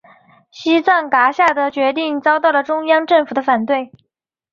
[0.49, 3.91] 西藏噶厦的决定遭到中央政府的反对。